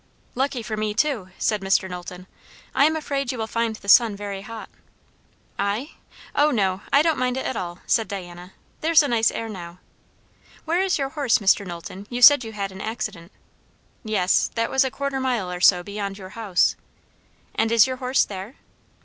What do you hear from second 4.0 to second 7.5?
very hot!" "I? O no, I don't mind it